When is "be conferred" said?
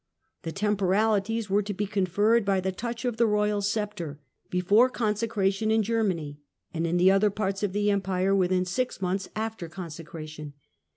1.75-2.43